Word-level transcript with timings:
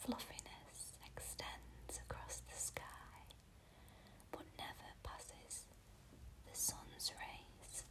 fluffiness 0.00 0.94
extends 1.06 2.00
across 2.08 2.40
the 2.48 2.58
sky, 2.58 2.82
but 4.30 4.44
never 4.58 4.90
passes 5.02 5.64
the 6.50 6.54
sun's 6.58 7.12
rays 7.18 7.84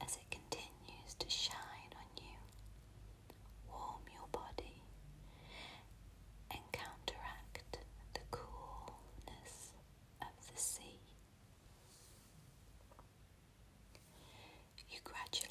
as 0.00 0.16
it 0.16 0.30
continues 0.30 1.14
to 1.18 1.28
shine 1.28 1.92
on 1.94 2.10
you. 2.24 2.38
Warm 3.68 4.02
your 4.12 4.28
body 4.32 4.82
and 6.50 6.60
counteract 6.72 7.78
the 8.14 8.20
coolness 8.30 9.74
of 10.22 10.34
the 10.52 10.58
sea. 10.60 11.00
You 14.88 14.98
gradually 15.04 15.49